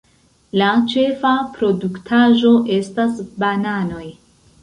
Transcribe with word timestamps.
La 0.59 0.69
ĉefa 0.93 1.33
produktaĵo 1.57 2.53
estas 2.79 3.23
bananoj. 3.43 4.05